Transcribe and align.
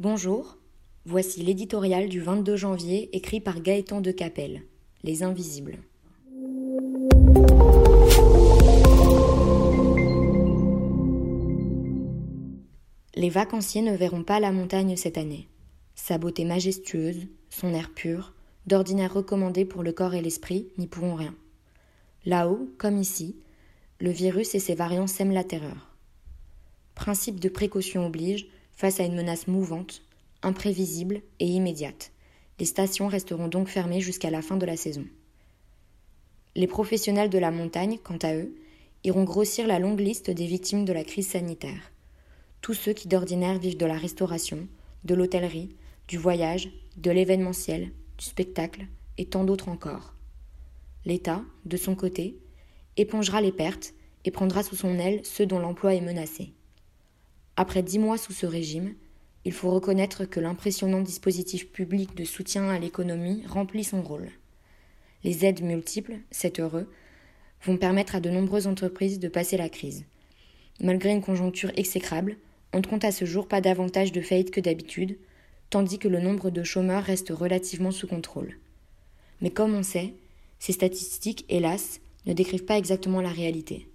Bonjour, 0.00 0.58
voici 1.06 1.42
l'éditorial 1.42 2.08
du 2.08 2.20
22 2.20 2.54
janvier 2.54 3.08
écrit 3.16 3.40
par 3.40 3.60
Gaëtan 3.60 4.00
de 4.00 4.12
Capelle, 4.12 4.62
Les 5.02 5.24
Invisibles. 5.24 5.78
Les 13.16 13.28
vacanciers 13.28 13.82
ne 13.82 13.96
verront 13.96 14.22
pas 14.22 14.38
la 14.38 14.52
montagne 14.52 14.94
cette 14.94 15.18
année. 15.18 15.48
Sa 15.96 16.16
beauté 16.16 16.44
majestueuse, 16.44 17.26
son 17.50 17.74
air 17.74 17.90
pur, 17.92 18.34
d'ordinaire 18.68 19.12
recommandé 19.12 19.64
pour 19.64 19.82
le 19.82 19.90
corps 19.90 20.14
et 20.14 20.22
l'esprit, 20.22 20.68
n'y 20.78 20.86
pourront 20.86 21.16
rien. 21.16 21.34
Là-haut, 22.24 22.68
comme 22.78 22.98
ici, 22.98 23.34
le 23.98 24.10
virus 24.10 24.54
et 24.54 24.60
ses 24.60 24.76
variants 24.76 25.08
sèment 25.08 25.32
la 25.32 25.42
terreur. 25.42 25.96
Principe 26.94 27.40
de 27.40 27.48
précaution 27.48 28.06
oblige, 28.06 28.46
face 28.78 29.00
à 29.00 29.04
une 29.04 29.14
menace 29.14 29.46
mouvante, 29.46 30.00
imprévisible 30.40 31.20
et 31.38 31.46
immédiate. 31.46 32.12
Les 32.58 32.64
stations 32.64 33.08
resteront 33.08 33.48
donc 33.48 33.68
fermées 33.68 34.00
jusqu'à 34.00 34.30
la 34.30 34.40
fin 34.40 34.56
de 34.56 34.64
la 34.64 34.78
saison. 34.78 35.04
Les 36.56 36.66
professionnels 36.66 37.28
de 37.28 37.38
la 37.38 37.50
montagne, 37.50 37.98
quant 38.02 38.18
à 38.22 38.34
eux, 38.34 38.56
iront 39.04 39.24
grossir 39.24 39.66
la 39.66 39.78
longue 39.78 40.00
liste 40.00 40.30
des 40.30 40.46
victimes 40.46 40.86
de 40.86 40.94
la 40.94 41.04
crise 41.04 41.28
sanitaire 41.28 41.92
tous 42.60 42.74
ceux 42.74 42.92
qui 42.92 43.08
d'ordinaire 43.08 43.58
vivent 43.58 43.76
de 43.76 43.86
la 43.86 43.96
restauration, 43.96 44.66
de 45.04 45.14
l'hôtellerie, 45.14 45.76
du 46.08 46.18
voyage, 46.18 46.70
de 46.96 47.10
l'événementiel, 47.10 47.92
du 48.18 48.24
spectacle 48.24 48.86
et 49.16 49.26
tant 49.26 49.44
d'autres 49.44 49.68
encore. 49.68 50.14
L'État, 51.04 51.42
de 51.64 51.76
son 51.76 51.94
côté, 51.94 52.38
épongera 52.96 53.40
les 53.40 53.52
pertes 53.52 53.94
et 54.24 54.30
prendra 54.30 54.62
sous 54.62 54.76
son 54.76 54.98
aile 54.98 55.20
ceux 55.24 55.46
dont 55.46 55.58
l'emploi 55.58 55.94
est 55.94 56.00
menacé. 56.00 56.52
Après 57.60 57.82
dix 57.82 57.98
mois 57.98 58.18
sous 58.18 58.32
ce 58.32 58.46
régime, 58.46 58.94
il 59.44 59.52
faut 59.52 59.72
reconnaître 59.72 60.24
que 60.24 60.38
l'impressionnant 60.38 61.00
dispositif 61.00 61.72
public 61.72 62.14
de 62.14 62.22
soutien 62.22 62.68
à 62.68 62.78
l'économie 62.78 63.42
remplit 63.48 63.82
son 63.82 64.00
rôle. 64.00 64.28
Les 65.24 65.44
aides 65.44 65.64
multiples, 65.64 66.18
c'est 66.30 66.60
heureux, 66.60 66.88
vont 67.64 67.76
permettre 67.76 68.14
à 68.14 68.20
de 68.20 68.30
nombreuses 68.30 68.68
entreprises 68.68 69.18
de 69.18 69.26
passer 69.26 69.56
la 69.56 69.68
crise. 69.68 70.04
Malgré 70.80 71.10
une 71.10 71.20
conjoncture 71.20 71.72
exécrable, 71.74 72.36
on 72.72 72.78
ne 72.78 72.86
compte 72.86 73.04
à 73.04 73.10
ce 73.10 73.24
jour 73.24 73.48
pas 73.48 73.60
davantage 73.60 74.12
de 74.12 74.20
faillites 74.20 74.52
que 74.52 74.60
d'habitude, 74.60 75.18
tandis 75.68 75.98
que 75.98 76.06
le 76.06 76.20
nombre 76.20 76.50
de 76.50 76.62
chômeurs 76.62 77.02
reste 77.02 77.30
relativement 77.30 77.90
sous 77.90 78.06
contrôle. 78.06 78.56
Mais 79.40 79.50
comme 79.50 79.74
on 79.74 79.82
sait, 79.82 80.14
ces 80.60 80.74
statistiques, 80.74 81.44
hélas, 81.48 82.00
ne 82.24 82.34
décrivent 82.34 82.66
pas 82.66 82.78
exactement 82.78 83.20
la 83.20 83.32
réalité, 83.32 83.88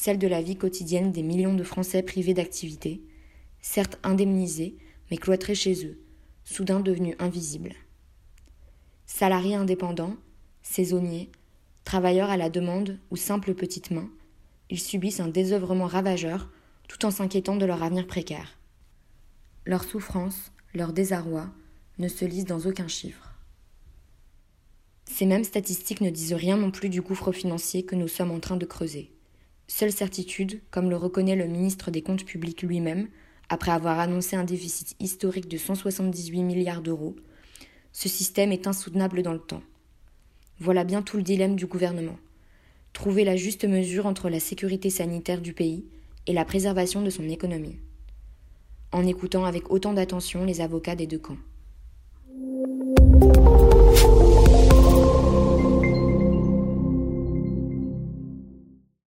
celle 0.00 0.18
de 0.18 0.28
la 0.28 0.40
vie 0.40 0.54
quotidienne 0.54 1.10
des 1.10 1.24
millions 1.24 1.54
de 1.54 1.64
Français 1.64 2.04
privés 2.04 2.32
d'activité, 2.32 3.02
certes 3.60 3.98
indemnisés, 4.04 4.76
mais 5.10 5.16
cloîtrés 5.16 5.56
chez 5.56 5.84
eux, 5.84 5.98
soudain 6.44 6.78
devenus 6.78 7.16
invisibles. 7.18 7.74
Salariés 9.06 9.56
indépendants, 9.56 10.14
saisonniers, 10.62 11.32
travailleurs 11.82 12.30
à 12.30 12.36
la 12.36 12.48
demande 12.48 13.00
ou 13.10 13.16
simples 13.16 13.54
petites 13.54 13.90
mains, 13.90 14.08
ils 14.70 14.78
subissent 14.78 15.18
un 15.18 15.26
désœuvrement 15.26 15.88
ravageur 15.88 16.48
tout 16.86 17.04
en 17.04 17.10
s'inquiétant 17.10 17.56
de 17.56 17.66
leur 17.66 17.82
avenir 17.82 18.06
précaire. 18.06 18.56
Leur 19.66 19.82
souffrance, 19.82 20.52
leur 20.74 20.92
désarroi 20.92 21.50
ne 21.98 22.06
se 22.06 22.24
lisent 22.24 22.44
dans 22.44 22.60
aucun 22.66 22.86
chiffre. 22.86 23.34
Ces 25.06 25.26
mêmes 25.26 25.42
statistiques 25.42 26.02
ne 26.02 26.10
disent 26.10 26.34
rien 26.34 26.56
non 26.56 26.70
plus 26.70 26.88
du 26.88 27.02
gouffre 27.02 27.32
financier 27.32 27.84
que 27.84 27.96
nous 27.96 28.06
sommes 28.06 28.30
en 28.30 28.38
train 28.38 28.56
de 28.56 28.64
creuser. 28.64 29.10
Seule 29.70 29.92
certitude, 29.92 30.62
comme 30.70 30.88
le 30.88 30.96
reconnaît 30.96 31.36
le 31.36 31.46
ministre 31.46 31.90
des 31.90 32.00
Comptes 32.00 32.24
publics 32.24 32.62
lui-même, 32.62 33.06
après 33.50 33.70
avoir 33.70 33.98
annoncé 33.98 34.34
un 34.34 34.44
déficit 34.44 34.96
historique 34.98 35.46
de 35.46 35.58
178 35.58 36.42
milliards 36.42 36.80
d'euros, 36.80 37.14
ce 37.92 38.08
système 38.08 38.50
est 38.50 38.66
insoutenable 38.66 39.22
dans 39.22 39.34
le 39.34 39.38
temps. 39.38 39.62
Voilà 40.58 40.84
bien 40.84 41.02
tout 41.02 41.18
le 41.18 41.22
dilemme 41.22 41.54
du 41.54 41.66
gouvernement. 41.66 42.16
Trouver 42.94 43.24
la 43.24 43.36
juste 43.36 43.66
mesure 43.66 44.06
entre 44.06 44.30
la 44.30 44.40
sécurité 44.40 44.88
sanitaire 44.88 45.42
du 45.42 45.52
pays 45.52 45.84
et 46.26 46.32
la 46.32 46.46
préservation 46.46 47.02
de 47.02 47.10
son 47.10 47.28
économie, 47.28 47.78
en 48.90 49.06
écoutant 49.06 49.44
avec 49.44 49.70
autant 49.70 49.92
d'attention 49.92 50.44
les 50.44 50.62
avocats 50.62 50.96
des 50.96 51.06
deux 51.06 51.18
camps. 51.18 51.36